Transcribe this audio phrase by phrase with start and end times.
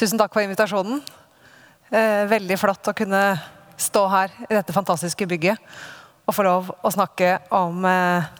[0.00, 1.02] Tusen takk for invitasjonen.
[1.92, 3.20] Eh, veldig flott å kunne
[3.76, 5.60] stå her i dette fantastiske bygget
[6.24, 8.30] og få lov å snakke om eh,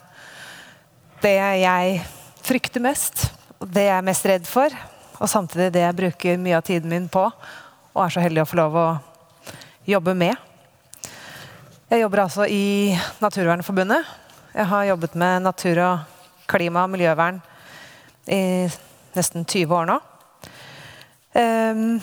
[1.20, 1.98] det jeg
[2.46, 3.26] frykter mest,
[3.60, 4.72] det jeg er mest redd for,
[5.20, 8.48] og samtidig det jeg bruker mye av tiden min på og er så heldig å
[8.48, 8.88] få lov å
[9.84, 10.32] jobbe med.
[11.92, 14.14] Jeg jobber altså i Naturvernforbundet.
[14.54, 17.42] Jeg har jobbet med natur og klima og miljøvern
[18.32, 18.40] i
[19.12, 20.00] nesten 20 år nå.
[21.30, 22.00] Um,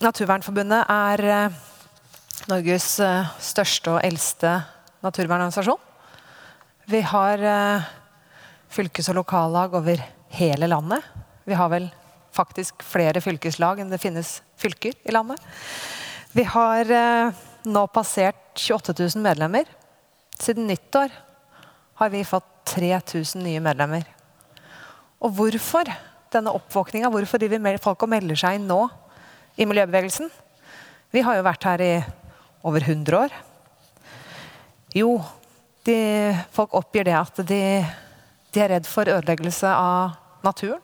[0.00, 1.56] Naturvernforbundet er uh,
[2.48, 4.54] Norges uh, største og eldste
[5.04, 5.80] naturvernorganisasjon.
[6.88, 7.90] Vi har uh,
[8.72, 10.00] fylkes- og lokallag over
[10.38, 11.04] hele landet.
[11.44, 11.90] Vi har vel
[12.32, 15.36] faktisk flere fylkeslag enn det finnes fylker i landet.
[16.32, 16.88] Vi har
[17.68, 19.68] nå passert 28 000 medlemmer.
[20.40, 21.12] Siden nyttår
[22.00, 24.06] har vi fått 3000 nye medlemmer.
[25.20, 25.92] Og hvorfor?
[26.34, 28.80] Denne oppvåkninga, hvorfor driver folk og melder seg inn nå
[29.60, 30.30] i miljøbevegelsen?
[31.12, 31.94] Vi har jo vært her i
[32.64, 33.34] over 100 år.
[34.96, 35.16] Jo,
[35.84, 35.96] de,
[36.54, 37.60] folk oppgir det at de,
[38.52, 40.82] de, er redd for ødeleggelse av naturen.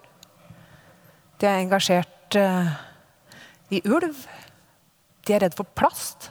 [1.38, 2.72] De er engasjert uh,
[3.70, 4.24] i ulv.
[5.24, 6.30] De er redd for plast.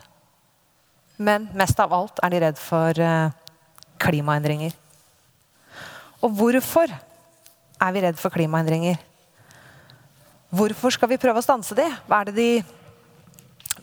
[1.18, 3.30] Men mest av alt er de redd for uh,
[4.02, 4.76] klimaendringer.
[6.26, 6.92] Og hvorfor
[7.78, 8.98] er vi redd for klimaendringer?
[10.58, 11.86] Hvorfor skal vi prøve å stanse de?
[12.08, 12.52] Hva er det de,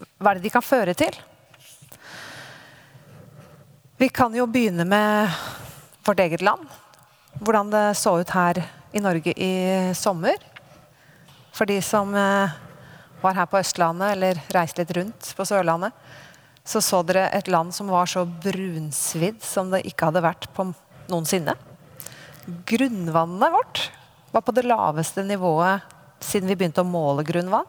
[0.00, 1.16] er det de kan føre til?
[4.00, 5.30] Vi kan jo begynne med
[6.04, 6.64] vårt eget land.
[7.38, 8.62] Hvordan det så ut her
[8.94, 9.52] i Norge i
[9.94, 10.38] sommer.
[11.54, 12.54] For de som eh,
[13.22, 15.94] var her på Østlandet eller reiste litt rundt på Sørlandet,
[16.64, 20.66] så så dere et land som var så brunsvidd som det ikke hadde vært på
[21.12, 21.54] noensinne.
[22.44, 23.92] Grunnvannet vårt
[24.30, 25.80] var på det laveste nivået
[26.20, 27.68] siden vi begynte å måle grunnvann.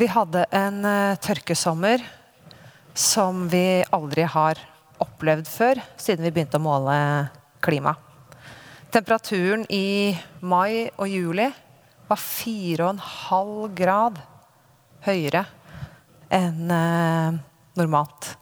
[0.00, 2.00] Vi hadde en uh, tørkesommer
[2.96, 4.60] som vi aldri har
[5.02, 6.96] opplevd før, siden vi begynte å måle
[7.64, 7.92] klima.
[8.92, 11.50] Temperaturen i mai og juli
[12.08, 14.20] var 4,5 grad
[15.04, 15.44] høyere
[16.32, 17.36] enn uh,
[17.76, 18.32] normalt.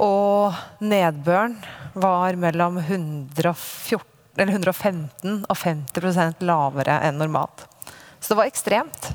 [0.00, 1.58] Og nedbøren
[1.92, 7.66] var mellom 114 eller 115 og 50% lavere enn normalt.
[8.20, 9.08] Så det var ekstremt.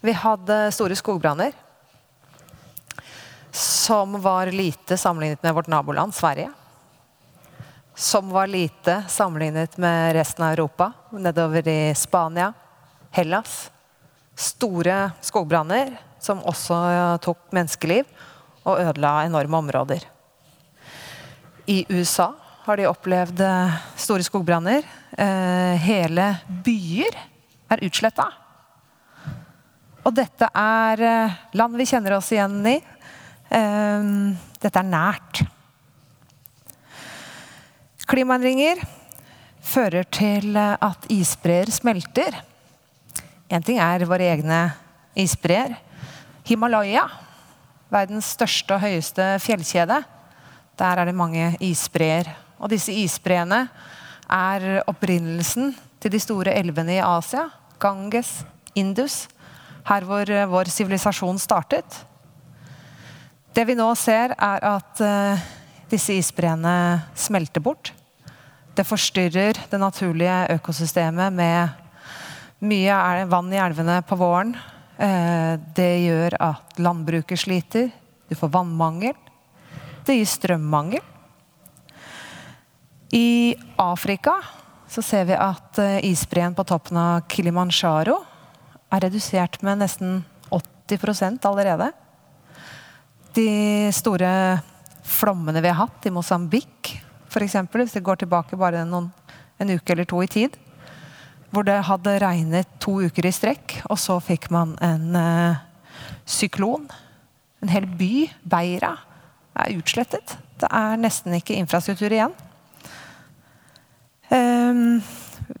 [0.00, 1.52] Vi hadde store skogbranner.
[3.50, 6.50] Som var lite sammenlignet med vårt naboland Sverige.
[7.94, 10.92] Som var lite sammenlignet med resten av Europa.
[11.10, 12.52] Nedover i Spania,
[13.10, 13.70] Hellas.
[14.34, 16.76] Store skogbranner som også
[17.22, 18.06] tok menneskeliv
[18.64, 20.06] og ødela enorme områder.
[21.68, 22.32] I USA
[22.64, 24.86] har de opplevd eh, store skogbranner.
[25.12, 26.30] Eh, hele
[26.64, 27.18] byer
[27.68, 28.24] er utsletta.
[30.00, 32.78] Og dette er eh, land vi kjenner oss igjen i.
[33.48, 35.38] Dette er nært.
[38.08, 38.82] Klimaendringer
[39.64, 42.36] fører til at isbreer smelter.
[43.48, 44.66] Én ting er våre egne
[45.16, 45.78] isbreer.
[46.48, 47.06] Himalaya,
[47.88, 50.02] verdens største og høyeste fjellkjede,
[50.78, 52.30] der er det mange isbreer.
[52.58, 53.66] Og disse isbreene
[54.28, 57.48] er opprinnelsen til de store elvene i Asia.
[57.80, 58.42] Ganges,
[58.78, 59.26] Indus.
[59.88, 62.02] Her hvor eh, vår sivilisasjon startet.
[63.54, 65.46] Det vi nå ser, er at uh,
[65.90, 67.90] disse isbreene smelter bort.
[68.76, 71.72] Det forstyrrer det naturlige økosystemet med
[72.68, 74.52] mye vann i elvene på våren.
[75.00, 77.88] Uh, det gjør at landbruket sliter.
[78.28, 79.16] Du får vannmangel.
[80.08, 81.02] Det gir strømmangel.
[83.12, 84.38] I Afrika
[84.88, 88.14] så ser vi at eh, isbreen på toppen av Kilimanjaro
[88.88, 91.90] er redusert med nesten 80% allerede.
[93.36, 94.30] De store
[95.04, 96.94] flommene vi har hatt i Mosambik,
[97.28, 99.10] f.eks., hvis vi går tilbake bare noen,
[99.60, 100.56] en uke eller to i tid,
[101.52, 105.60] hvor det hadde regnet to uker i strekk, og så fikk man en uh,
[106.24, 106.88] syklon.
[107.60, 108.94] En hel by, Beira,
[109.58, 110.36] er utslettet.
[110.58, 112.34] Det er nesten ikke infrastruktur igjen.
[114.28, 114.98] Um,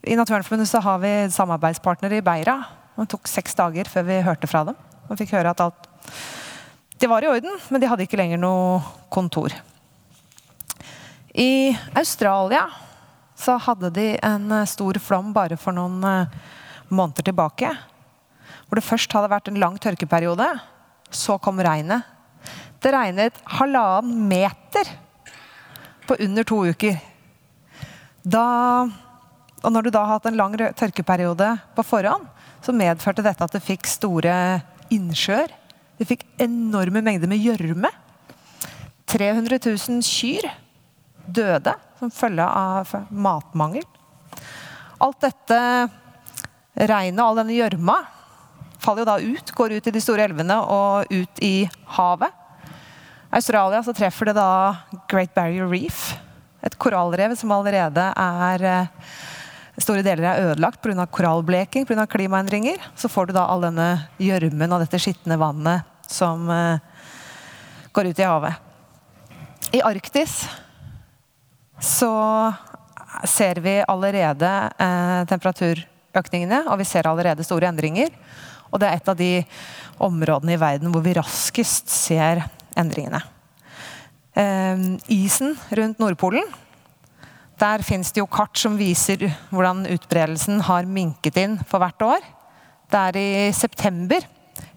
[0.04, 2.58] I Naturvernforbundet har vi samarbeidspartnere i Beira.
[2.98, 4.76] Det tok seks dager før vi hørte fra dem.
[5.08, 5.88] Og fikk høre at alt
[6.98, 9.54] Det var i orden, men de hadde ikke lenger noe kontor.
[11.32, 12.64] I Australia
[13.38, 16.32] så hadde de en eh, stor flom bare for noen eh,
[16.90, 17.70] måneder tilbake.
[18.66, 20.48] Hvor det først hadde vært en lang tørkeperiode.
[21.14, 22.02] Så kom regnet.
[22.78, 24.90] Det regnet halvannen meter
[26.06, 26.98] på under to uker.
[28.22, 28.44] Da,
[29.62, 32.28] og når du da har hatt en lang tørkeperiode på forhånd,
[32.62, 34.34] så medførte dette at det fikk store
[34.94, 35.50] innsjøer.
[35.98, 37.90] Det fikk enorme mengder med gjørme.
[39.08, 40.46] 300 000 kyr
[41.26, 43.86] døde som følge av matmangel.
[45.02, 45.60] Alt dette
[46.78, 47.96] regnet, all denne gjørma,
[48.78, 51.56] faller jo da ut, går ut i de store elvene og ut i
[51.98, 52.44] havet.
[53.30, 54.76] Australia så treffer det da
[55.10, 56.14] Great Barrier Reef,
[56.64, 59.10] et korallrev som allerede er eh,
[59.78, 61.06] Store deler er ødelagt pga.
[61.06, 62.06] korallbleking, pga.
[62.10, 62.82] klimaendringer.
[62.98, 66.80] Så får du da all denne gjørmen og dette skitne vannet som uh,
[67.94, 68.58] går ut i havet.
[69.70, 70.40] I Arktis
[71.78, 72.10] så
[73.22, 74.50] ser vi allerede
[74.82, 78.10] uh, temperaturøkningene, og vi ser allerede store endringer.
[78.72, 79.32] Og det er et av de
[80.02, 82.42] områdene i verden hvor vi raskest ser
[82.78, 83.20] endringene.
[84.38, 84.78] Eh,
[85.08, 86.44] isen rundt Nordpolen.
[87.58, 92.26] Der fins det jo kart som viser hvordan utbredelsen har minket inn for hvert år.
[92.88, 94.22] Det er i september,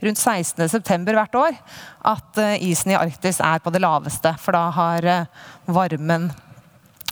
[0.01, 0.65] rundt 16.
[0.69, 1.59] september hvert år
[2.09, 4.33] at eh, isen i Arktis er på det laveste.
[4.42, 6.31] For da har eh, varmen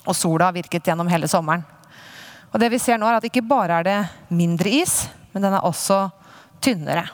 [0.07, 1.61] og sola virket gjennom hele sommeren.
[2.49, 3.99] Og det vi ser nå er at Ikke bare er det
[4.33, 5.03] mindre is,
[5.35, 6.07] men den er også
[6.65, 7.05] tynnere.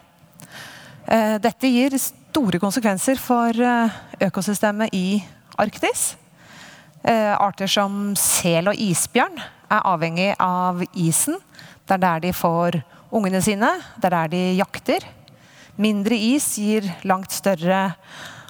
[1.43, 1.93] Dette gir
[2.35, 3.93] store konsekvenser for eh,
[4.27, 5.21] økosystemet i
[5.61, 6.17] Arktis.
[7.05, 11.37] Eh, arter som sel og isbjørn er avhengig av isen.
[11.87, 12.81] Det er der de får
[13.15, 15.07] ungene sine, det er der de jakter.
[15.79, 17.93] Mindre is gir langt større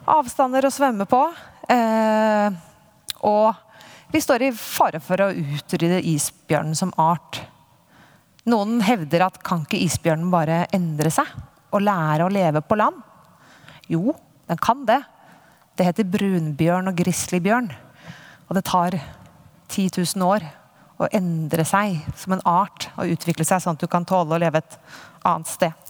[0.10, 1.22] avstander å svømme på.
[1.70, 2.58] Eh,
[3.22, 3.54] og
[4.10, 7.44] vi står i fare for å utrydde isbjørnen som art.
[8.50, 11.30] Noen hevder at kan ikke isbjørnen bare endre seg
[11.70, 13.12] og lære å leve på land?
[13.92, 14.16] Jo,
[14.50, 15.02] den kan det.
[15.76, 17.72] Det heter brunbjørn og grizzlybjørn.
[18.48, 18.98] Og det tar
[19.70, 20.46] 10 000 år
[21.02, 24.42] å endre seg som en art og utvikle seg sånn at du kan tåle å
[24.42, 24.78] leve et
[25.26, 25.86] annet sted.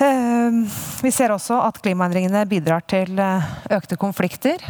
[0.00, 0.62] Ehm,
[1.02, 4.62] vi ser også at klimaendringene bidrar til eh, økte konflikter,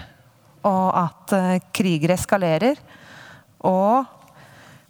[0.66, 2.80] og at eh, kriger eskalerer,
[3.62, 4.08] og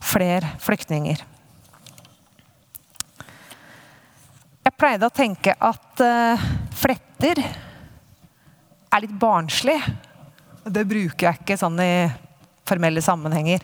[0.00, 1.20] flere flyktninger.
[4.64, 7.42] Jeg pleide å tenke at uh, fletter
[8.90, 9.76] er litt barnslig.
[10.64, 12.08] Det bruker jeg ikke sånn i
[12.68, 13.60] formelle sammenhenger.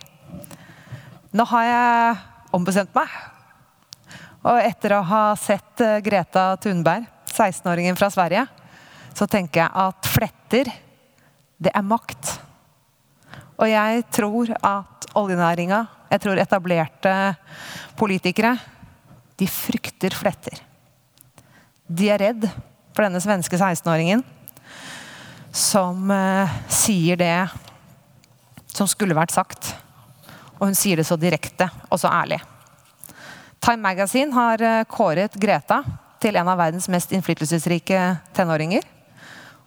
[1.32, 2.18] Nå har jeg
[2.56, 3.16] ombestemt meg.
[4.46, 8.44] Og etter å ha sett uh, Greta Thunberg, 16-åringen fra Sverige,
[9.16, 10.72] så tenker jeg at fletter,
[11.56, 12.36] det er makt.
[13.56, 15.80] Og jeg tror at oljenæringa,
[16.12, 17.18] jeg tror etablerte
[17.96, 18.52] politikere,
[19.40, 20.65] de frykter fletter.
[21.86, 22.48] De er redd
[22.96, 24.24] for denne svenske 16-åringen
[25.56, 27.46] som eh, sier det
[28.74, 29.70] som skulle vært sagt.
[30.58, 32.40] Og hun sier det så direkte og så ærlig.
[33.62, 35.82] Time Magazine har eh, kåret Greta
[36.20, 38.00] til en av verdens mest innflytelsesrike
[38.36, 38.82] tenåringer.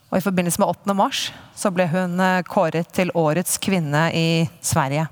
[0.10, 0.96] Og I forbindelse med 8.
[0.98, 5.08] mars så ble hun eh, kåret til årets kvinne i Sverige.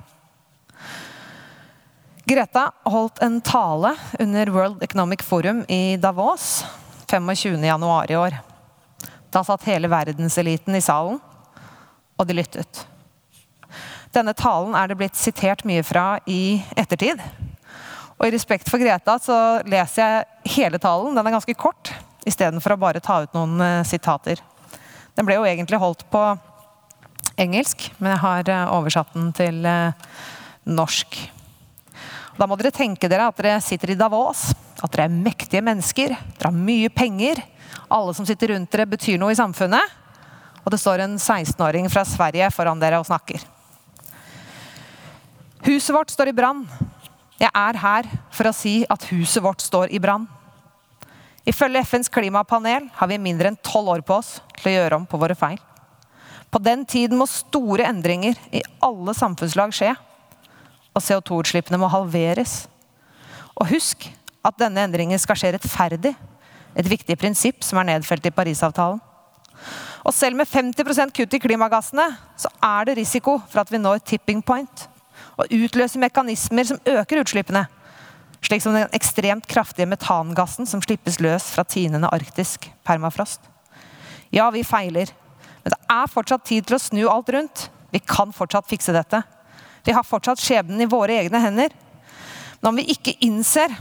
[2.27, 6.65] Greta holdt en tale under World Economic Forum i Davos
[7.11, 8.37] 25.1 i år.
[9.31, 11.19] Da satt hele verdenseliten i salen,
[12.17, 12.83] og de lyttet.
[14.15, 17.21] Denne talen er det blitt sitert mye fra i ettertid.
[18.17, 19.37] Og i respekt for Greta så
[19.67, 21.13] leser jeg hele talen.
[21.15, 21.91] Den er ganske kort,
[22.25, 24.41] istedenfor å bare ta ut noen uh, sitater.
[25.17, 26.23] Den ble jo egentlig holdt på
[27.37, 29.93] engelsk, men jeg har uh, oversatt den til uh,
[30.65, 31.19] norsk.
[32.37, 36.13] Da må dere tenke dere at dere sitter i Davos at dere er mektige mennesker,
[36.13, 37.41] dere har mye penger.
[37.89, 39.95] Alle som sitter rundt dere, betyr noe i samfunnet.
[40.63, 43.41] Og det står en 16-åring fra Sverige foran dere og snakker.
[45.65, 46.65] Huset vårt står i brann.
[47.39, 50.27] Jeg er her for å si at huset vårt står i brann.
[51.47, 55.07] Ifølge FNs klimapanel har vi mindre enn tolv år på oss til å gjøre om
[55.07, 55.59] på våre feil.
[56.51, 59.93] På den tiden må store endringer i alle samfunnslag skje.
[60.95, 62.65] Og CO2-utslippene må halveres.
[63.55, 64.09] Og husk
[64.47, 66.13] at denne endringen skal skje rettferdig.
[66.77, 69.01] Et viktig prinsipp som er nedfelt i Parisavtalen.
[70.05, 72.05] Og selv med 50% kutt i klimagassene,
[72.39, 74.85] så er det risiko for at vi når tipping point.
[75.37, 77.65] Og utløser mekanismer som øker utslippene.
[78.45, 83.41] Slik som den ekstremt kraftige metangassen som slippes løs fra tinende arktisk permafrost.
[84.31, 85.09] Ja, vi feiler.
[85.63, 87.67] Men det er fortsatt tid til å snu alt rundt.
[87.91, 89.23] Vi kan fortsatt fikse dette.
[89.83, 91.73] Vi har fortsatt skjebnen i våre egne hender.
[92.61, 93.73] Men om vi ikke innser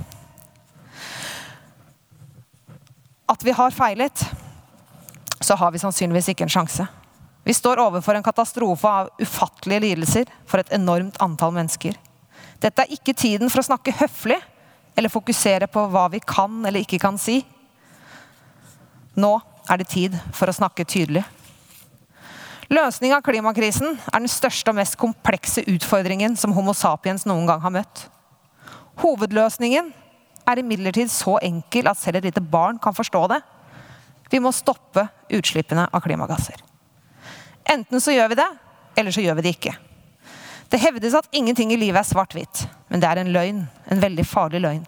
[3.27, 4.25] at vi har feilet,
[5.41, 6.87] så har vi sannsynligvis ikke en sjanse.
[7.47, 11.95] Vi står overfor en katastrofe av ufattelige lidelser for et enormt antall mennesker.
[12.63, 14.39] Dette er ikke tiden for å snakke høflig
[14.97, 17.43] eller fokusere på hva vi kan eller ikke kan si.
[19.15, 19.37] Nå
[19.71, 21.25] er det tid for å snakke tydelig.
[22.67, 27.63] Løsning av klimakrisen er den største og mest komplekse utfordringen som Homo sapiens noen gang
[27.63, 28.09] har møtt.
[29.05, 29.93] Hovedløsningen
[30.47, 33.41] er imidlertid så enkel at selv et lite barn kan forstå det.
[34.31, 36.63] Vi må stoppe utslippene av klimagasser.
[37.67, 38.49] Enten så gjør vi det,
[38.97, 39.75] eller så gjør vi det ikke.
[40.71, 43.65] Det hevdes at ingenting i livet er svart-hvitt, men det er en løgn.
[43.91, 44.87] En veldig farlig løgn.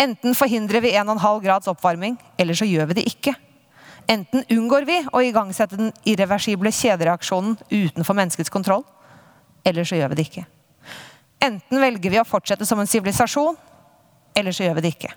[0.00, 3.34] Enten forhindrer vi 1,5 grads oppvarming, eller så gjør vi det ikke.
[4.08, 8.84] Enten unngår vi å igangsette den irreversible kjedereaksjonen utenfor menneskets kontroll,
[9.66, 10.44] eller så gjør vi det ikke.
[11.42, 13.56] Enten velger vi å fortsette som en sivilisasjon,
[14.36, 15.12] eller så gjør vi det ikke.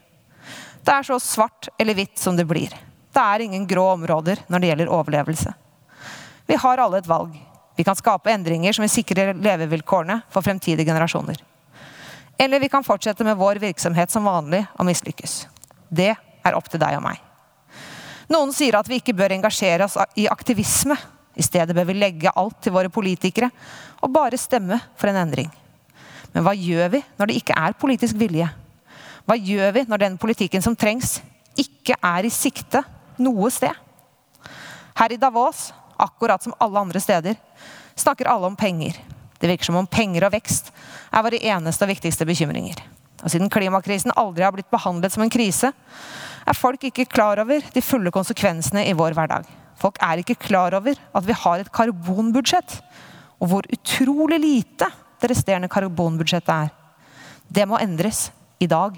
[0.85, 2.71] Det er så svart eller hvitt som det blir.
[3.13, 5.53] Det er ingen grå områder når det gjelder overlevelse.
[6.49, 7.35] Vi har alle et valg.
[7.75, 11.38] Vi kan skape endringer som vil sikre levevilkårene for fremtidige generasjoner.
[12.39, 15.41] Eller vi kan fortsette med vår virksomhet som vanlig og mislykkes.
[15.89, 17.19] Det er opp til deg og meg.
[18.29, 20.95] Noen sier at vi ikke bør engasjere oss i aktivisme.
[21.35, 23.49] I stedet bør vi legge alt til våre politikere
[23.99, 25.49] og bare stemme for en endring.
[26.33, 28.47] Men hva gjør vi når det ikke er politisk vilje?
[29.29, 31.19] Hva gjør vi når den politikken som trengs,
[31.53, 32.81] ikke er i sikte
[33.21, 33.75] noe sted?
[34.98, 35.67] Her i Davos,
[36.01, 37.36] akkurat som alle andre steder,
[37.93, 38.95] snakker alle om penger.
[39.38, 40.71] Det virker som om penger og vekst
[41.13, 42.81] er våre eneste og viktigste bekymringer.
[43.21, 45.69] Og siden klimakrisen aldri har blitt behandlet som en krise,
[46.50, 49.45] er folk ikke klar over de fulle konsekvensene i vår hverdag.
[49.77, 52.79] Folk er ikke klar over at vi har et karbonbudsjett,
[53.38, 54.89] og hvor utrolig lite
[55.21, 56.74] det resterende karbonbudsjettet er.
[57.45, 58.98] Det må endres i dag.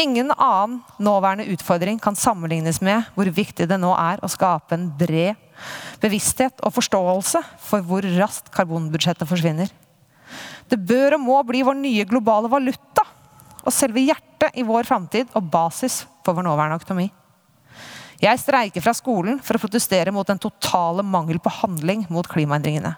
[0.00, 4.88] Ingen annen nåværende utfordring kan sammenlignes med hvor viktig det nå er å skape en
[4.96, 5.36] bred
[6.00, 9.68] bevissthet og forståelse for hvor raskt karbonbudsjettet forsvinner.
[10.70, 13.04] Det bør og må bli vår nye globale valuta
[13.60, 17.10] og selve hjertet i vår framtid og basis for vår nåværende økonomi.
[18.20, 22.94] Jeg streiker fra skolen for å protestere mot den totale mangel på handling mot klimaendringene.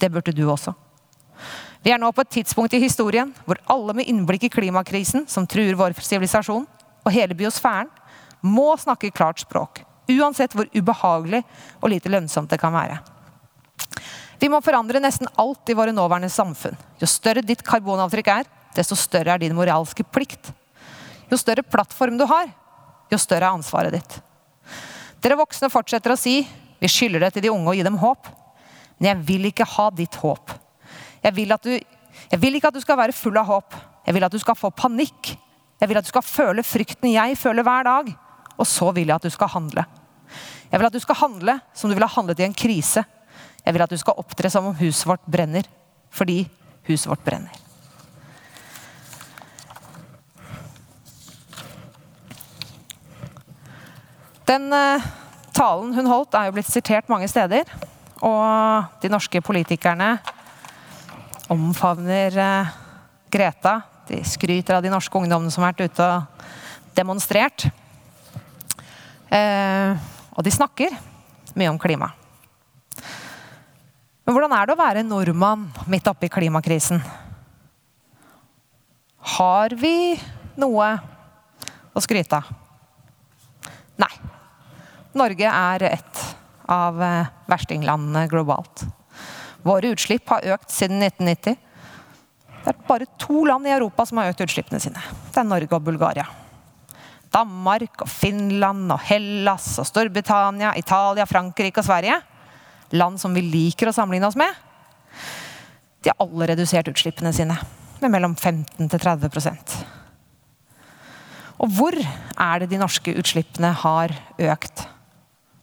[0.00, 0.74] Det burde du også.
[1.80, 5.46] Vi er nå på et tidspunkt i historien hvor alle med innblikk i klimakrisen som
[5.48, 6.66] truer vår sivilisasjon
[7.00, 7.88] og hele biosfæren,
[8.40, 9.82] må snakke klart språk.
[10.10, 11.42] Uansett hvor ubehagelig
[11.80, 12.98] og lite lønnsomt det kan være.
[14.40, 16.76] Vi må forandre nesten alt i våre nåværende samfunn.
[17.00, 20.52] Jo større ditt karbonavtrykk er, desto større er din moralske plikt.
[21.32, 22.48] Jo større plattform du har,
[23.12, 24.16] jo større er ansvaret ditt.
[25.20, 26.40] Dere voksne fortsetter å si
[26.80, 28.28] vi skylder det til de unge å gi dem håp.
[28.98, 30.52] Men jeg vil ikke ha ditt håp.
[31.20, 31.70] Jeg vil, du,
[32.32, 33.76] jeg vil ikke at du skal være full av håp.
[34.06, 35.34] Jeg vil at du skal få panikk.
[35.80, 38.12] Jeg vil at du skal føle frykten jeg føler hver dag.
[38.60, 39.84] Og så vil jeg at du skal handle.
[40.70, 43.04] Jeg vil at du skal handle som du ville ha handlet i en krise.
[43.64, 45.68] Jeg vil at du skal opptre som om huset vårt brenner.
[46.10, 46.42] Fordi
[46.88, 47.52] huset vårt brenner.
[54.50, 55.04] Den uh,
[55.54, 57.68] talen hun holdt, er jo blitt sitert mange steder.
[58.26, 60.16] Og de norske politikerne
[61.50, 62.70] omfavner uh,
[63.30, 63.80] Greta.
[64.08, 66.46] De skryter av de norske ungdommene som har vært ute og
[66.96, 67.66] demonstrert.
[69.30, 69.94] Uh,
[70.34, 70.94] og de snakker
[71.58, 72.12] mye om klima.
[74.24, 77.00] Men hvordan er det å være nordmann midt oppi klimakrisen?
[79.36, 80.14] Har vi
[80.60, 80.90] noe
[81.90, 82.50] å skryte av?
[84.00, 84.12] Nei.
[85.18, 86.22] Norge er et
[86.70, 88.84] av eh, verstinglandene globalt.
[89.66, 91.56] Våre utslipp har økt siden 1990.
[92.60, 95.00] Det er bare to land i Europa som har økt utslippene sine.
[95.32, 96.26] Det er Norge og Bulgaria.
[97.30, 102.18] Danmark og Finland og Hellas og Storbritannia, Italia, Frankrike og Sverige.
[102.96, 104.50] Land som vi liker å sammenligne oss med.
[106.02, 107.56] De har alle redusert utslippene sine
[108.00, 109.74] med mellom 15 til 30%
[111.60, 114.86] Og hvor er det de norske utslippene har økt?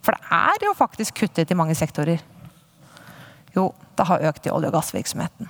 [0.06, 2.22] For det er jo faktisk kuttet i mange sektorer.
[3.56, 5.50] Jo, det har økt i olje- og gassvirksomheten.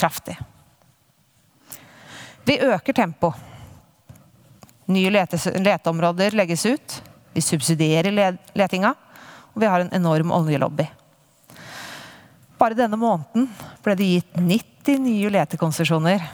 [0.00, 0.36] Kraftig.
[2.44, 3.34] Vi øker tempoet.
[4.90, 7.02] Nye leteområder legges ut.
[7.32, 8.94] Vi subsidierer letinga.
[9.54, 10.88] Og vi har en enorm oljelobby.
[12.58, 13.46] Bare denne måneden
[13.84, 16.26] ble det gitt 90 nye letekonsesjoner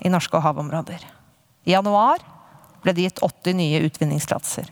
[0.00, 1.02] i norske havområder.
[1.66, 2.22] I januar
[2.84, 4.70] ble det gitt 80 nye utvinningstillatelser.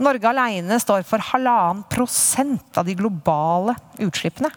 [0.00, 4.48] Norge alene står for halvannen prosent av de globale utslippene.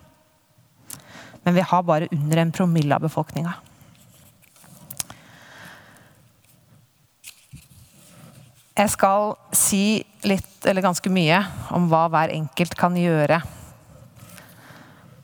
[1.43, 3.51] Men vi har bare under en promille av befolkninga.
[8.73, 11.43] Jeg skal si litt, eller ganske mye,
[11.75, 13.43] om hva hver enkelt kan gjøre.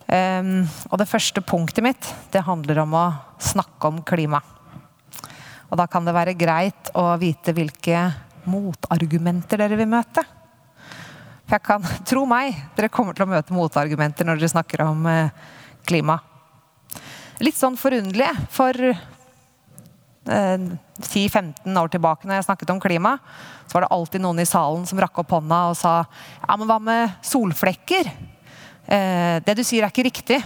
[0.10, 3.08] Um, og det første punktet mitt det handler om å
[3.42, 4.42] snakke om klima.
[5.70, 8.10] Og da kan det være greit å vite hvilke
[8.48, 10.24] motargumenter dere vil møte.
[11.50, 15.08] For jeg kan, tro meg, dere kommer til å møte motargumenter når dere snakker om
[15.10, 15.32] eh,
[15.90, 16.20] klima.
[17.42, 20.68] Litt sånn forunderlig, for eh,
[21.02, 23.16] 10-15 år tilbake når jeg snakket om klima,
[23.66, 26.68] så var det alltid noen i salen som rakk opp hånda og sa ja, men
[26.70, 28.14] hva med solflekker?
[28.86, 30.40] Eh, det du sier er ikke riktig.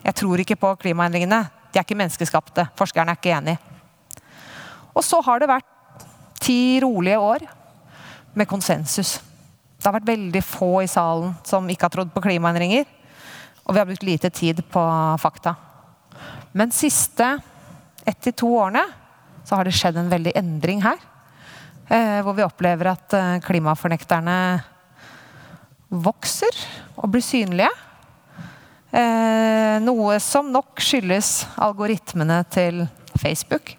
[0.00, 1.42] Jeg tror ikke på klimaendringene.
[1.70, 2.68] De er ikke menneskeskapte.
[2.76, 3.56] Forskerne er ikke enig.
[4.92, 5.68] Og så har det vært
[6.40, 7.44] ti rolige år
[8.34, 9.18] med konsensus.
[9.76, 12.84] Det har vært veldig få i salen som ikke har trodd på klimaendringer.
[13.64, 14.82] Og vi har brukt lite tid på
[15.22, 15.54] fakta.
[16.52, 17.36] Men siste
[18.04, 18.82] ett til to årene
[19.46, 20.98] så har det skjedd en veldig endring her.
[21.90, 24.36] Eh, hvor vi opplever at eh, klimafornekterne
[25.90, 26.60] vokser
[27.00, 27.70] og blir synlige.
[28.94, 32.84] Eh, noe som nok skyldes algoritmene til
[33.18, 33.74] Facebook,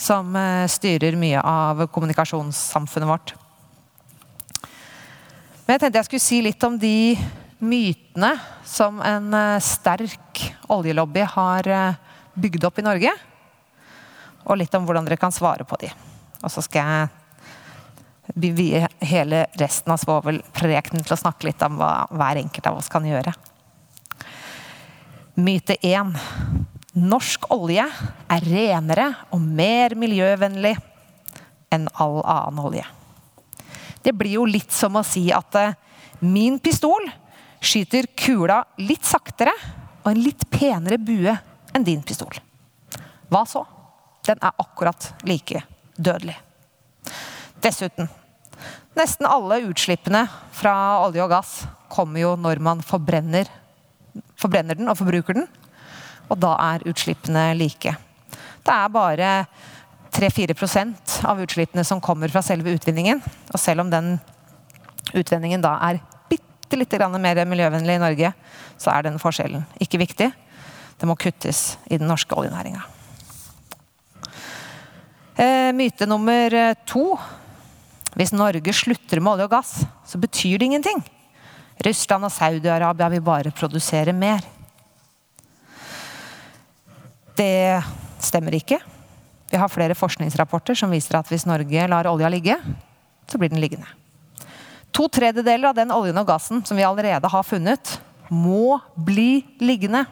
[0.00, 3.34] som eh, styrer mye av kommunikasjonssamfunnet vårt.
[5.66, 7.14] Men jeg tenkte jeg skulle si litt om de
[7.60, 8.32] mytene
[8.64, 12.00] som en eh, sterk oljelobby har eh,
[12.34, 13.12] bygd opp i Norge.
[14.48, 15.92] Og litt om hvordan dere kan svare på de.
[16.40, 22.06] Og så skal jeg vie hele resten av svovelprekenen til å snakke litt om hva
[22.08, 23.34] hver enkelt av oss kan gjøre.
[25.40, 26.16] Myte 1.
[26.98, 30.74] Norsk olje er renere og mer miljøvennlig
[31.70, 32.86] enn all annen olje.
[34.02, 35.76] Det blir jo litt som å si at eh,
[36.26, 37.06] min pistol
[37.60, 39.52] skyter kula litt saktere
[40.00, 41.34] og en litt penere bue
[41.76, 42.32] enn din pistol.
[43.30, 43.62] Hva så?
[44.26, 45.62] Den er akkurat like
[45.94, 46.38] dødelig.
[47.62, 48.10] Dessuten
[48.98, 51.52] Nesten alle utslippene fra olje og gass
[51.92, 53.46] kommer jo når man forbrenner,
[54.40, 55.46] forbrenner den og forbruker den.
[56.30, 57.94] Og da er utslippene like.
[58.60, 59.30] Det er bare
[60.14, 63.22] 3-4% av utslippene som kommer fra selve utvinningen.
[63.50, 64.14] Og selv om den
[65.16, 68.32] utvinningen da er bitte lite mer miljøvennlig i Norge,
[68.78, 70.30] så er den forskjellen ikke viktig.
[71.00, 72.82] Det må kuttes i den norske oljenæringa.
[75.40, 77.14] Eh, myte nummer to
[78.18, 79.72] hvis Norge slutter med olje og gass,
[80.04, 81.02] så betyr det ingenting.
[81.86, 84.42] Russland og Saudi-Arabia vil bare produsere mer.
[87.40, 87.80] Det
[88.20, 88.76] stemmer ikke.
[89.50, 92.58] Vi har flere forskningsrapporter som viser at hvis Norge lar olja ligge,
[93.30, 93.88] så blir den liggende.
[94.92, 97.96] To tredjedeler av den oljen og gassen som vi allerede har funnet,
[98.28, 100.04] må bli liggende.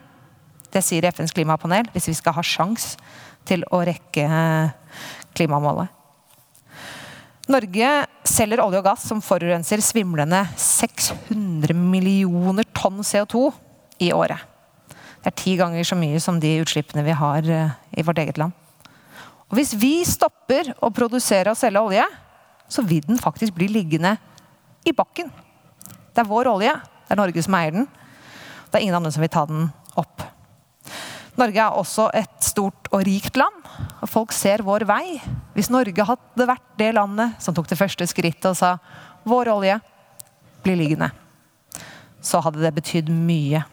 [0.73, 2.95] Det sier FNs klimapanel hvis vi skal ha sjans
[3.49, 4.27] til å rekke
[5.37, 5.93] klimamålet.
[7.49, 7.91] Norge
[8.29, 13.49] selger olje og gass som forurenser svimlende 600 millioner tonn CO2
[14.05, 14.41] i året.
[15.29, 18.39] Det er ti ganger så mye som de utslippene vi har eh, i vårt eget
[18.41, 18.55] land.
[19.53, 22.07] Og Hvis vi stopper å produsere og selge olje,
[22.65, 24.15] så vil den faktisk bli liggende
[24.89, 25.29] i bakken.
[25.85, 26.73] Det er vår olje.
[26.73, 27.85] Det er Norge som eier den.
[28.73, 29.69] Det er ingen andre som vil ta den
[30.01, 30.25] opp.
[31.37, 33.71] Norge er også et stort og rikt land.
[34.01, 35.19] Og folk ser vår vei.
[35.53, 38.79] Hvis Norge hadde vært det landet som tok det første skrittet og sa
[39.29, 39.81] vår olje
[40.65, 41.13] blir liggende,
[42.25, 43.69] så hadde det betydd mye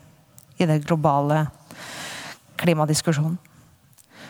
[0.57, 1.47] i den globale
[2.55, 3.37] klimadiskusjonen.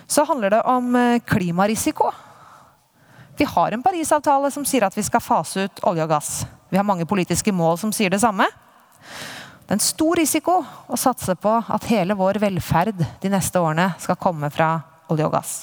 [0.08, 2.12] Så handler det om eh, klimarisiko.
[3.38, 6.30] Vi har en Parisavtale som sier at vi skal fase ut olje og gass.
[6.70, 8.48] Vi har mange politiske mål som sier det samme.
[9.66, 13.90] Det er en stor risiko å satse på at hele vår velferd de neste årene
[14.00, 14.78] skal komme fra
[15.10, 15.54] olje og gass.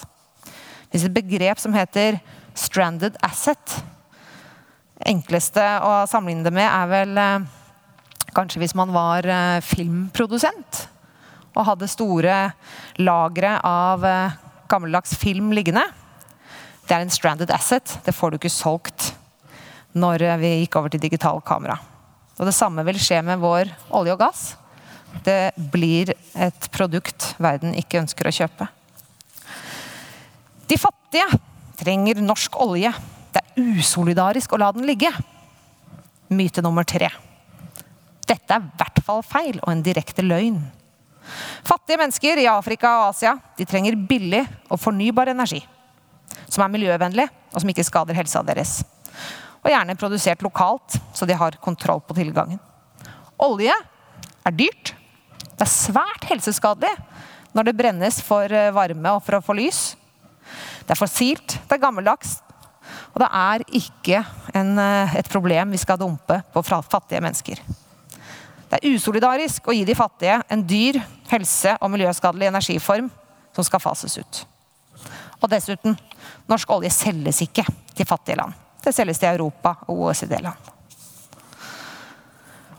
[0.43, 2.21] Det finnes et begrep som heter
[2.55, 3.81] 'stranded asset'.
[4.99, 7.47] Det enkleste å sammenligne det med er vel eh,
[8.37, 10.87] kanskje hvis man var eh, filmprodusent
[11.53, 12.37] og hadde store
[13.03, 14.39] lagre av eh,
[14.73, 15.85] gammeldags film liggende.
[16.89, 17.99] Det er en stranded asset.
[18.05, 19.13] Det får du ikke solgt
[19.93, 21.77] når vi gikk over til digital kamera.
[22.41, 24.45] Og det samme vil skje med vår olje og gass.
[25.25, 28.69] Det blir et produkt verden ikke ønsker å kjøpe.
[30.73, 31.29] De fattige
[31.77, 32.95] trenger norsk olje.
[33.33, 35.13] Det er usolidarisk å la den ligge.
[36.33, 37.11] Myte nummer tre.
[38.29, 40.61] Dette er i hvert fall feil og en direkte løgn.
[41.67, 45.63] Fattige mennesker i Afrika og Asia de trenger billig og fornybar energi.
[46.49, 48.81] Som er miljøvennlig, og som ikke skader helsa deres.
[49.63, 52.61] Og gjerne produsert lokalt, så de har kontroll på tilgangen.
[53.43, 53.75] Olje
[54.43, 54.95] er dyrt.
[55.53, 56.93] Det er svært helseskadelig
[57.53, 59.83] når det brennes for varme og for å få lys.
[60.83, 62.41] Det er fossilt, det er gammeldags.
[63.13, 64.25] Og det er ikke
[64.57, 67.61] en, eh, et problem vi skal dumpe på fattige mennesker.
[68.73, 70.97] Det er usolidarisk å gi de fattige en dyr,
[71.29, 73.11] helse- og miljøskadelig energiform
[73.53, 74.39] som skal fases ut.
[75.43, 75.99] Og dessuten,
[76.49, 78.57] norsk olje selges ikke til fattige land.
[78.81, 80.71] Det selges til Europa og OECD-land.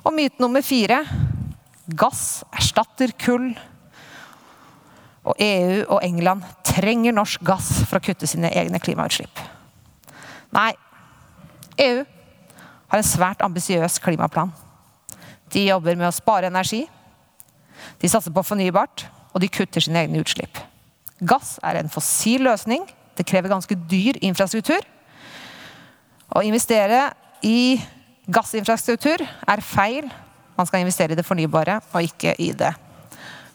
[0.02, 1.04] Og myte nummer fire
[1.86, 3.52] gass erstatter kull.
[5.30, 9.46] Og EU og England trenger norsk gass for å kutte sine egne klimautslipp.
[10.58, 10.72] Nei,
[11.86, 14.50] EU har en svært ambisiøs klimaplan.
[15.54, 16.84] De jobber med å spare energi,
[18.02, 20.58] de satser på fornybart, og de kutter sine egne utslipp.
[21.24, 22.86] Gass er en fossil løsning.
[23.18, 24.82] Det krever ganske dyr infrastruktur.
[26.34, 27.12] Å investere
[27.46, 27.78] i
[28.34, 30.10] gassinfrastruktur er feil.
[30.58, 32.74] Man skal investere i det fornybare og ikke i det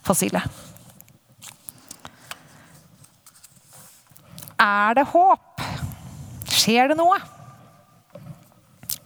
[0.07, 0.43] fossile.
[4.59, 5.63] Er det håp?
[6.51, 7.19] Skjer det noe?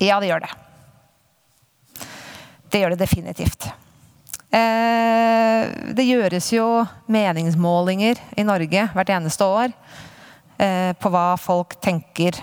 [0.00, 0.52] Ja, det gjør det.
[2.72, 3.66] Det gjør det definitivt.
[4.52, 5.64] Eh,
[5.96, 6.66] det gjøres jo
[7.12, 9.74] meningsmålinger i Norge hvert eneste år
[10.56, 12.36] eh, på hva folk tenker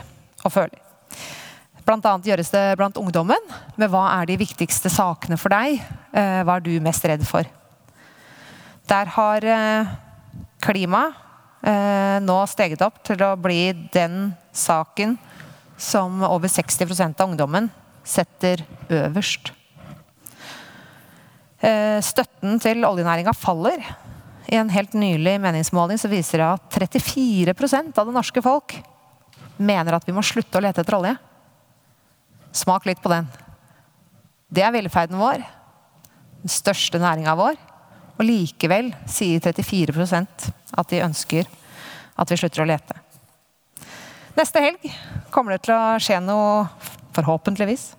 [0.43, 0.77] og føler.
[1.85, 5.81] Blant annet gjøres det blant ungdommen med hva er de viktigste sakene for deg.
[6.13, 7.49] Eh, hva er du mest redd for?
[8.89, 9.45] Der har
[10.65, 11.03] klima
[12.25, 15.13] nå steget opp til å bli den saken
[15.77, 17.69] som over 60% av ungdommen
[18.07, 19.53] setter øverst
[21.59, 23.83] støtten til oljenæringa faller.
[24.49, 28.77] I en helt nylig meningsmåling så viser det at 34% av det norske folk
[29.59, 31.13] mener at vi må slutte å lete etter olje.
[32.55, 33.27] Smak litt på den.
[34.49, 35.43] Det er velferden vår.
[36.41, 37.59] Den største næringa vår.
[38.17, 41.47] Og likevel sier 34% at de ønsker
[42.19, 42.97] at vi slutter å lete.
[44.39, 44.89] Neste helg
[45.33, 46.65] kommer det til å skje noe,
[47.15, 47.91] forhåpentligvis,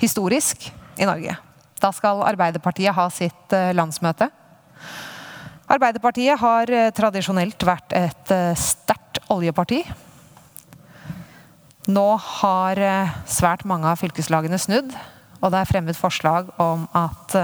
[0.00, 1.36] historisk i Norge.
[1.80, 4.30] Da skal Arbeiderpartiet ha sitt eh, landsmøte.
[5.68, 9.82] Arbeiderpartiet har eh, tradisjonelt vært et eh, sterkt oljeparti.
[11.86, 12.06] Nå
[12.40, 12.80] har
[13.30, 14.90] svært mange av fylkeslagene snudd,
[15.38, 17.36] og det er fremmet forslag om at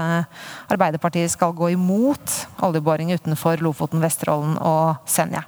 [0.73, 2.33] Arbeiderpartiet skal gå imot
[2.67, 5.45] oljeboring utenfor Lofoten, Vesterålen og Senja.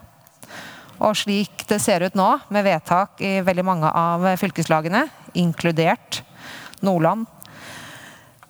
[1.04, 5.04] Og slik det ser ut nå, med vedtak i veldig mange av fylkeslagene,
[5.44, 6.22] inkludert
[6.80, 7.28] Nordland,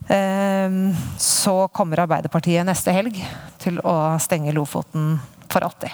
[0.06, 3.18] så kommer Arbeiderpartiet neste helg
[3.58, 5.16] til å stenge Lofoten
[5.50, 5.90] for alltid.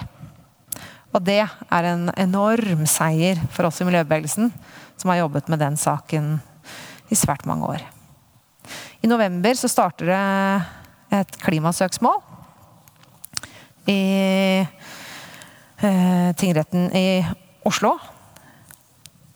[1.12, 4.52] Og det er en enorm seier for oss i miljøbevegelsen,
[5.00, 6.34] som har jobbet med den saken
[7.12, 7.84] i svært mange år.
[9.02, 10.22] I november så starter det
[11.18, 12.20] et klimasøksmål
[13.90, 14.02] i
[15.82, 17.06] eh, tingretten i
[17.68, 17.96] Oslo.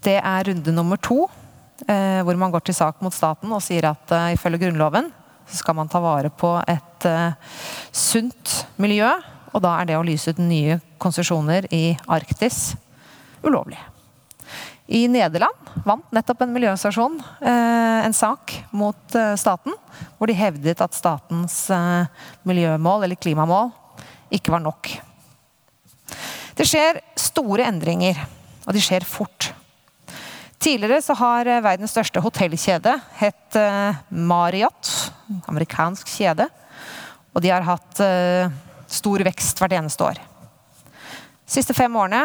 [0.06, 1.26] Det er runde nummer to
[2.24, 5.10] hvor man går til sak mot staten og sier at uh, ifølge Grunnloven
[5.46, 7.34] så skal man ta vare på et uh,
[7.92, 9.10] sunt miljø.
[9.54, 12.74] Og da er det å lyse ut nye konsesjoner i Arktis
[13.44, 13.78] ulovlig.
[14.86, 19.74] I Nederland vant nettopp en uh, en sak mot staten,
[20.18, 21.70] hvor de hevdet at statens
[22.46, 23.72] miljømål, eller klimamål,
[24.30, 24.92] ikke var nok.
[26.56, 28.20] Det skjer store endringer,
[28.66, 29.50] og de skjer fort.
[30.58, 34.90] Tidligere så har eh, verdens største hotellkjede hett eh, Marriott,
[35.50, 36.48] amerikansk kjede.
[37.36, 38.48] Og de har hatt eh,
[38.88, 40.20] stor vekst hvert eneste år.
[40.20, 42.24] De siste fem årene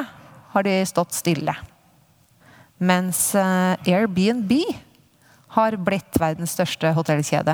[0.53, 1.53] har de stått stille.
[2.81, 4.55] Mens Airbnb
[5.53, 7.53] har blitt verdens største hotellkjede.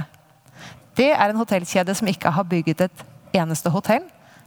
[0.96, 3.04] Det er en hotellkjede som ikke har bygget et
[3.36, 4.06] eneste hotell,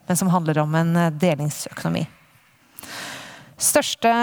[0.08, 2.06] men som handler om en delingsøkonomi.
[3.60, 4.14] Største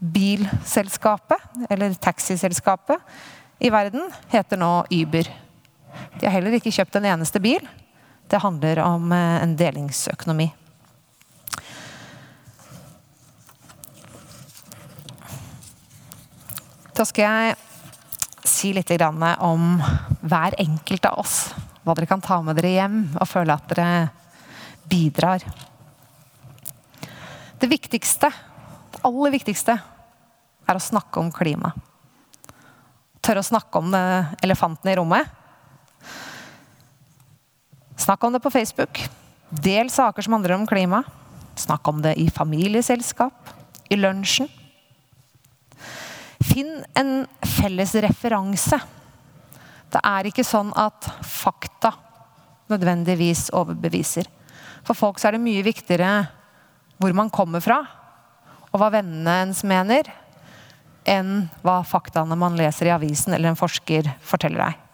[0.00, 1.38] bilselskapet,
[1.70, 2.98] eller taxiselskapet,
[3.58, 5.28] i verden heter nå Uber.
[6.16, 7.60] De har heller ikke kjøpt en eneste bil.
[8.30, 10.48] Det handler om eh, en delingsøkonomi.
[16.96, 17.58] Da skal jeg
[18.48, 19.80] si litt om
[20.20, 21.36] hver enkelt av oss.
[21.84, 23.90] Hva dere kan ta med dere hjem og føle at dere
[24.88, 25.44] bidrar.
[27.60, 28.30] Det viktigste
[28.90, 29.78] det aller viktigste
[30.70, 31.72] er å snakke om klima.
[33.20, 33.94] Tørre å snakke om
[34.42, 35.26] elefanten i rommet.
[38.00, 39.02] Snakk om det på Facebook.
[39.50, 41.02] Del saker som handler om klima.
[41.58, 43.50] Snakk om det i familieselskap,
[43.90, 44.48] i lunsjen.
[46.40, 48.78] Finn en felles referanse.
[49.90, 51.92] Det er ikke sånn at fakta
[52.70, 54.28] nødvendigvis overbeviser.
[54.86, 56.12] For folk er det mye viktigere
[57.00, 57.82] hvor man kommer fra,
[58.70, 60.06] og hva vennene ens mener,
[61.10, 64.86] enn hva faktaene man leser i avisen eller en forsker forteller deg.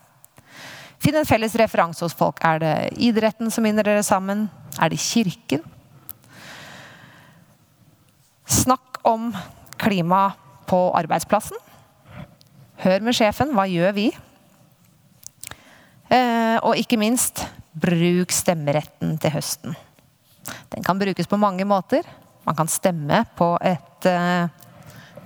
[1.02, 2.40] Finn en felles referanse hos folk.
[2.40, 2.74] Er det
[3.04, 4.46] idretten som binder dere sammen?
[4.80, 5.64] Er det kirken?
[8.46, 9.28] Snakk om
[9.76, 10.30] klima
[10.66, 11.58] på arbeidsplassen.
[12.80, 13.52] Hør med sjefen.
[13.56, 14.06] Hva gjør vi?
[16.12, 17.44] Eh, og ikke minst,
[17.76, 19.76] bruk stemmeretten til høsten.
[20.72, 22.06] Den kan brukes på mange måter.
[22.46, 24.48] Man kan stemme på et eh,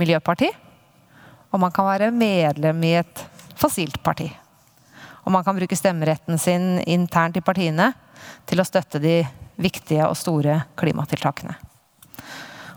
[0.01, 0.51] miljøparti.
[1.51, 3.25] Og man kan være medlem i et
[3.59, 4.29] fossilt parti.
[5.25, 7.91] Og man kan bruke stemmeretten sin internt i partiene
[8.49, 9.19] til å støtte de
[9.61, 11.57] viktige og store klimatiltakene.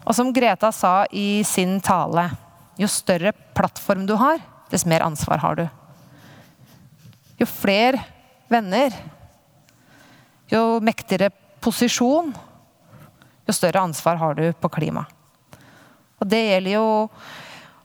[0.04, 2.28] Og som Greta sa i sin tale,
[2.76, 5.64] jo større plattform du har, dess mer ansvar har du.
[7.40, 8.02] Jo flere
[8.52, 8.92] venner,
[10.52, 11.32] jo mektigere
[11.64, 12.34] posisjon,
[13.48, 15.06] jo større ansvar har du på klima.
[16.20, 16.88] Og det gjelder jo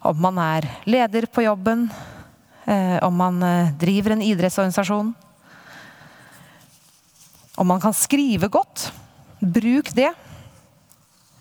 [0.05, 1.89] om man er leder på jobben,
[2.67, 5.11] eh, om man eh, driver en idrettsorganisasjon.
[7.59, 8.93] Om man kan skrive godt,
[9.41, 10.13] bruk det.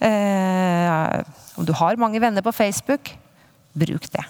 [0.02, 1.24] Eh,
[1.58, 3.14] om du har mange venner på Facebook,
[3.78, 4.26] bruk det.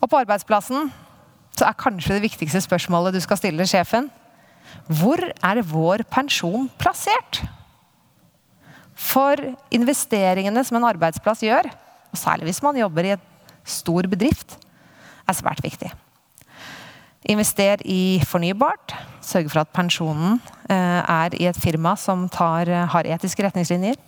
[0.00, 0.90] Og på arbeidsplassen
[1.52, 4.06] så er kanskje det viktigste spørsmålet du skal stille sjefen
[4.88, 7.42] Hvor er vår pensjon plassert?
[8.96, 9.36] For
[9.74, 11.68] investeringene som en arbeidsplass gjør,
[12.12, 13.28] og særlig hvis man jobber i en
[13.64, 14.58] stor bedrift,
[15.28, 15.90] er svært viktig.
[17.30, 18.94] Invester i fornybart.
[19.22, 23.98] Sørge for at pensjonen eh, er i et firma som tar, eh, har etiske retningslinjer.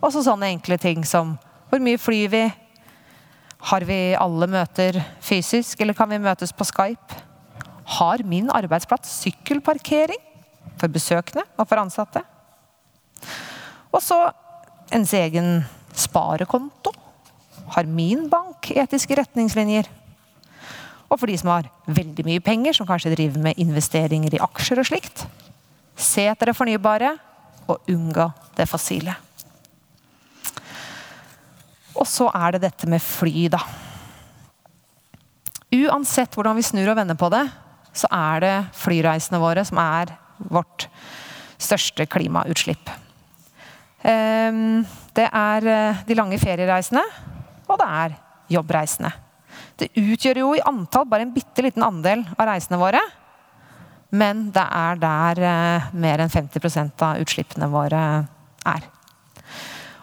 [0.00, 1.34] Og så sånne enkle ting som
[1.70, 2.44] hvor mye flyr vi?
[3.70, 7.18] Har vi alle møter fysisk, eller kan vi møtes på Skype?
[7.98, 10.22] Har min arbeidsplass sykkelparkering
[10.80, 12.22] for besøkende og for ansatte?
[13.90, 14.18] Og så
[14.94, 15.60] ens egen
[15.92, 16.94] sparekonto.
[17.74, 19.88] Har min bank etiske retningslinjer?
[21.10, 24.82] Og for de som har veldig mye penger, som kanskje driver med investeringer i aksjer
[24.82, 25.24] og slikt,
[25.98, 27.16] se etter det fornybare
[27.70, 28.28] og unngå
[28.58, 29.16] det fossile.
[31.98, 33.60] Og så er det dette med fly, da.
[35.70, 37.44] Uansett hvordan vi snur og vender på det,
[37.94, 40.14] så er det flyreisene våre som er
[40.50, 40.86] vårt
[41.60, 42.90] største klimautslipp.
[44.06, 47.02] Ehm, det er eh, de lange feriereisene,
[47.70, 48.16] og det er
[48.50, 49.12] jobbreisende.
[49.80, 53.00] Det utgjør jo i antall bare en bitte liten andel av reisene våre.
[54.10, 58.02] Men det er der eh, mer enn 50% av utslippene våre
[58.66, 58.88] er.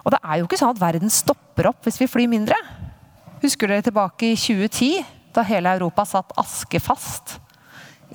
[0.06, 2.56] Og det er jo ikke sånn at verden stopper opp hvis vi flyr mindre.
[3.44, 5.04] Husker dere tilbake i 2010,
[5.36, 7.36] da hele Europa satt askefast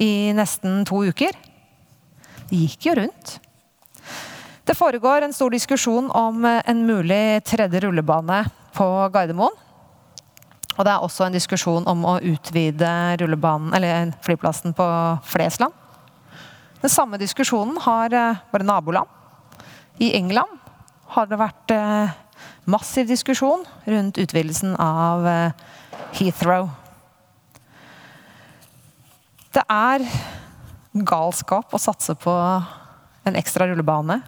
[0.00, 1.36] i nesten to uker?
[2.48, 3.36] Det gikk jo rundt.
[4.64, 8.42] Det foregår en stor diskusjon om eh, en mulig tredje rullebane
[8.74, 9.54] på Gardermoen.
[10.72, 12.90] Og det er også en diskusjon om å utvide
[14.24, 14.86] flyplassen på
[15.28, 15.72] Flesland.
[16.82, 19.08] Den samme diskusjonen har eh, våre naboland.
[20.00, 20.58] I England
[21.12, 22.14] har det vært eh,
[22.64, 25.28] massiv diskusjon rundt utvidelsen av
[26.16, 26.70] Heathrow.
[29.52, 30.06] Det er
[30.92, 32.32] galskap å satse på
[33.28, 34.20] en ekstra rullebane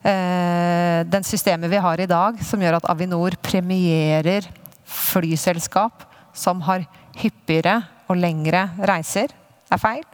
[0.00, 4.46] Eh, den systemet vi har i dag, som gjør at Avinor premierer
[4.88, 6.86] flyselskap som har
[7.20, 9.28] hyppigere og lengre reiser,
[9.70, 10.04] er feil.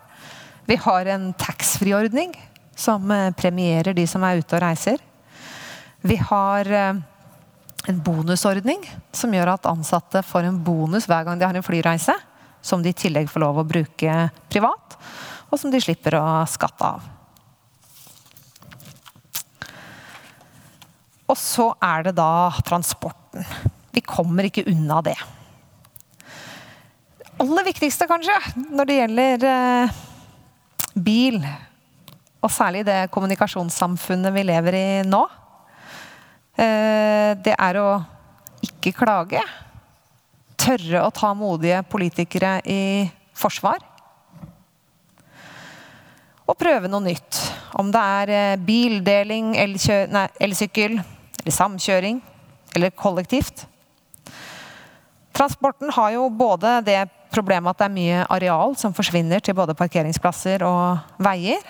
[0.66, 2.34] Vi har en taxfree-ordning
[2.76, 4.98] som eh, premierer de som er ute og reiser.
[6.02, 7.02] Vi har eh,
[7.86, 8.82] en bonusordning
[9.14, 12.14] som gjør at ansatte får en bonus hver gang de har en flyreise,
[12.58, 14.98] som de i tillegg får lov å bruke privat,
[15.46, 17.15] og som de slipper å skatte av.
[21.26, 23.46] Og så er det da transporten.
[23.94, 25.16] Vi kommer ikke unna det.
[27.18, 28.36] Det aller viktigste, kanskje,
[28.70, 29.96] når det gjelder eh,
[30.94, 31.40] bil,
[32.44, 35.24] og særlig det kommunikasjonssamfunnet vi lever i nå,
[36.54, 37.88] eh, det er å
[38.68, 39.42] ikke klage.
[40.56, 42.80] Tørre å ta modige politikere i
[43.36, 43.82] forsvar.
[46.46, 47.42] Og prøve noe nytt.
[47.76, 51.00] Om det er eh, bildeling, elsykkel,
[51.46, 52.16] eller samkjøring,
[52.74, 53.68] eller kollektivt.
[55.36, 59.76] Transporten har jo både det problemet at det er mye areal som forsvinner til både
[59.78, 61.62] parkeringsplasser og veier.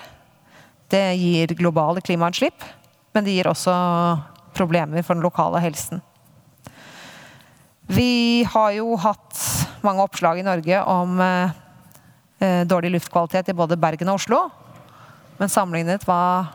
[0.88, 2.64] Det gir globale klimautslipp,
[3.12, 3.74] men det gir også
[4.56, 6.00] problemer for den lokale helsen.
[7.92, 9.42] Vi har jo hatt
[9.84, 14.40] mange oppslag i Norge om eh, dårlig luftkvalitet i både Bergen og Oslo.
[15.36, 16.46] Men sammenlignet hva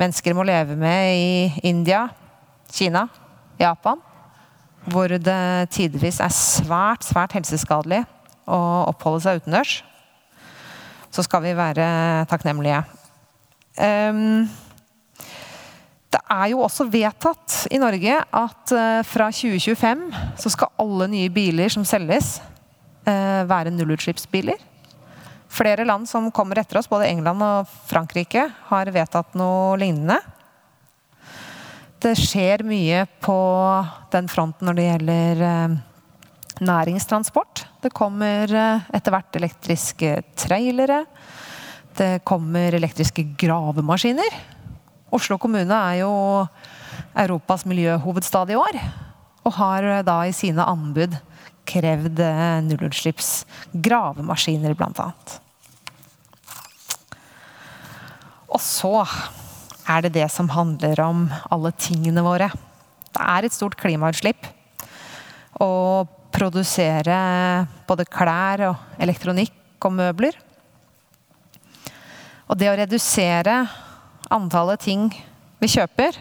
[0.00, 2.08] mennesker må leve med i India,
[2.72, 3.06] Kina,
[3.60, 4.00] Japan,
[4.90, 8.02] hvor det tidvis er svært, svært helseskadelig
[8.48, 8.58] å
[8.90, 9.76] oppholde seg utendørs,
[11.12, 11.86] så skal vi være
[12.30, 12.80] takknemlige.
[13.76, 14.48] Um,
[16.12, 20.02] det er jo også vedtatt i Norge at uh, fra 2025
[20.40, 22.38] så skal alle nye biler som selges,
[23.06, 24.60] uh, være nullutslippsbiler.
[25.52, 30.16] Flere land som kommer etter oss, både England og Frankrike, har vedtatt noe lignende.
[32.02, 33.38] Det skjer mye på
[34.10, 35.76] den fronten når det gjelder uh,
[36.66, 37.62] næringstransport.
[37.82, 41.04] Det kommer etter hvert elektriske trailere.
[41.94, 44.34] Det kommer elektriske gravemaskiner.
[45.14, 46.12] Oslo kommune er jo
[47.22, 48.80] Europas miljøhovedstad i år.
[49.46, 51.14] Og har da i sine anbud
[51.68, 52.18] krevd
[52.66, 53.30] nullutslipps
[53.84, 55.38] gravemaskiner, annet.
[58.52, 59.06] Og så
[59.88, 62.50] er det det som handler om alle tingene våre.
[63.12, 64.46] Det er et stort klimautslipp
[65.60, 67.16] å produsere
[67.88, 70.38] både klær og elektronikk og møbler.
[72.48, 73.62] Og det å redusere
[74.32, 75.08] antallet ting
[75.62, 76.16] vi kjøper,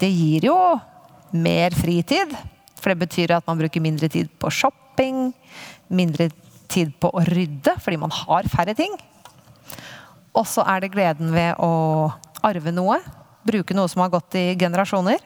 [0.00, 0.58] det gir jo
[1.36, 2.34] mer fritid.
[2.76, 5.30] For det betyr at man bruker mindre tid på shopping,
[5.88, 6.28] mindre
[6.70, 8.94] tid på å rydde fordi man har færre ting.
[10.36, 12.12] Og så er det gleden ved å
[12.44, 13.00] arve noe.
[13.46, 15.22] Bruke noe som har gått i generasjoner.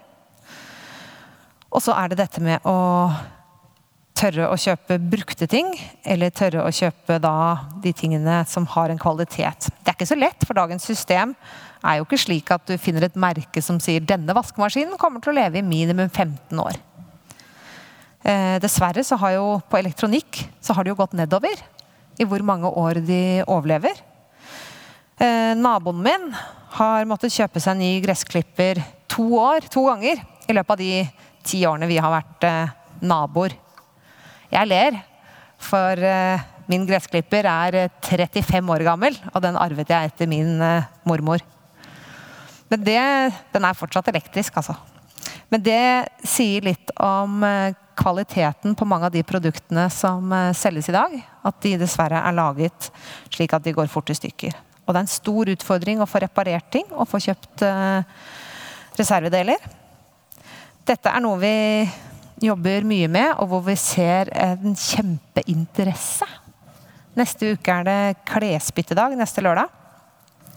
[1.70, 2.78] Og så er det dette med å
[4.20, 5.70] tørre å kjøpe brukte ting,
[6.04, 7.34] eller tørre å kjøpe da
[7.80, 9.70] de tingene som har en kvalitet.
[9.80, 11.32] Det er ikke så lett, for dagens system
[11.80, 15.32] er jo ikke slik at du finner et merke som sier denne vaskemaskinen kommer til
[15.32, 16.76] å leve i minimum 15 år.
[18.20, 21.62] Eh, dessverre så har jo på elektronikk så har det jo gått nedover
[22.20, 23.96] i hvor mange år de overlever.
[25.20, 26.30] Eh, naboen min
[26.78, 28.78] har måttet kjøpe seg ny gressklipper
[29.10, 30.92] to år, to ganger i løpet av de
[31.44, 32.70] ti årene vi har vært eh,
[33.04, 33.52] naboer.
[34.50, 34.96] Jeg ler,
[35.60, 40.56] for eh, min gressklipper er 35 eh, år gammel, og den arvet jeg etter min
[40.56, 41.44] uh, mormor.
[42.72, 43.02] Men det,
[43.52, 44.78] den er fortsatt elektrisk, altså.
[45.52, 45.82] Men det
[46.24, 51.20] sier litt om uh, kvaliteten på mange av de produktene som selges i dag.
[51.44, 52.88] At de dessverre er laget
[53.28, 54.56] slik at de går fort i stykker.
[54.90, 57.62] Og det er en stor utfordring å få reparert ting og få kjøpt
[58.98, 59.62] reservedeler.
[60.82, 61.54] Dette er noe vi
[62.42, 66.26] jobber mye med, og hvor vi ser en kjempeinteresse.
[67.18, 69.70] Neste uke er det klesbyttedag, neste lørdag.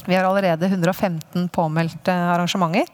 [0.07, 2.89] Vi har allerede 115 påmeldte arrangementer.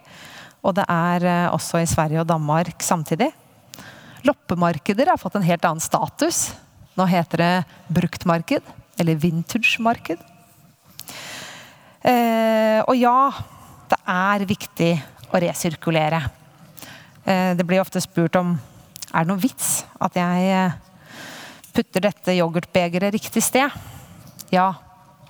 [0.59, 3.29] Og det er eh, også i Sverige og Danmark samtidig.
[4.27, 6.49] Loppemarkeder har fått en helt annen status.
[6.99, 7.53] Nå heter det
[7.95, 8.65] bruktmarked,
[8.99, 10.19] eller vintage-marked.
[11.99, 13.29] Eh, og ja,
[13.91, 14.91] det er viktig
[15.29, 16.21] å resirkulere.
[17.25, 18.55] Eh, det blir ofte spurt om
[19.09, 20.77] er det noen vits at jeg eh,
[21.75, 23.73] putter dette yoghurtbegeret riktig sted?
[24.53, 24.71] Ja,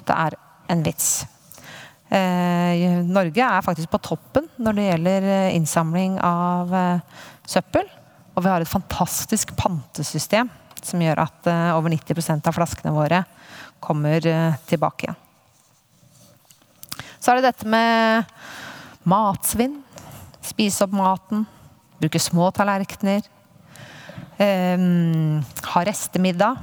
[0.05, 1.25] det er en vits.
[2.10, 6.73] Norge er faktisk på toppen når det gjelder innsamling av
[7.45, 7.86] søppel.
[8.34, 10.49] Og vi har et fantastisk pantesystem
[10.82, 13.21] som gjør at over 90% av flaskene våre
[13.77, 14.25] kommer
[14.65, 15.21] tilbake igjen.
[17.19, 18.29] Så er det dette med
[19.10, 19.79] matsvinn.
[20.45, 21.43] Spise opp maten.
[21.99, 23.25] Bruke små tallerkener.
[24.39, 25.41] Um,
[25.73, 26.62] ha restemiddag.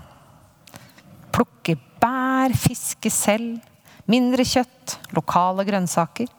[1.37, 3.61] Plukke bær, fiske selv.
[4.09, 6.31] Mindre kjøtt, lokale grønnsaker.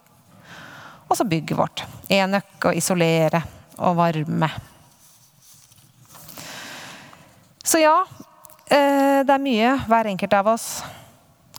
[1.08, 1.84] Og så bygget vårt.
[2.10, 3.44] Enøk og isolere
[3.78, 4.50] og varme.
[7.68, 8.00] Så ja,
[8.72, 10.68] eh, det er mye hver enkelt av oss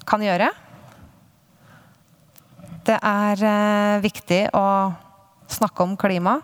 [0.09, 0.49] kan gjøre.
[2.89, 4.69] Det er eh, viktig å
[5.53, 6.39] snakke om klima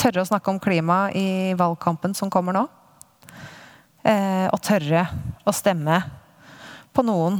[0.00, 2.62] tørre å snakke om klima i valgkampen som kommer nå.
[4.06, 5.02] Eh, og tørre
[5.44, 5.98] å stemme
[6.96, 7.36] på noen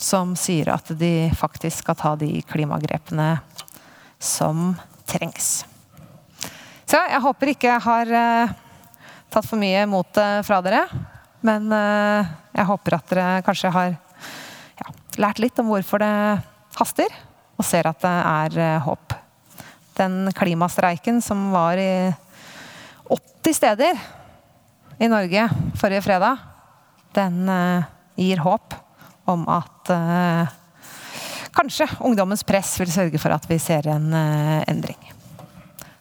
[0.00, 3.28] som sier at de faktisk skal ta de klimagrepene
[4.16, 4.70] som
[5.08, 5.66] trengs.
[6.88, 8.56] Så jeg håper ikke jeg har eh,
[9.28, 10.86] tatt for mye mot fra dere.
[11.44, 16.14] Men jeg håper at dere kanskje har ja, lært litt om hvorfor det
[16.76, 17.12] haster,
[17.56, 19.14] og ser at det er eh, håp
[19.96, 22.12] den klimastreiken som var i
[23.08, 24.00] 80 steder
[25.00, 25.46] i Norge
[25.80, 26.42] forrige fredag,
[27.16, 27.86] den uh,
[28.18, 28.76] gir håp
[29.32, 30.52] om at uh,
[31.56, 34.12] kanskje ungdommens press vil sørge for at vi ser en
[34.68, 35.00] endring.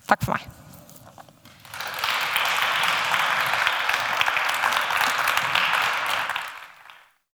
[0.09, 0.64] Takk for meg.